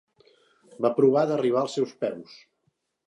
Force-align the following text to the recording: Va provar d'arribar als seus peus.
Va 0.85 0.91
provar 1.01 1.25
d'arribar 1.31 1.61
als 1.67 1.77
seus 1.81 1.93
peus. 2.05 2.33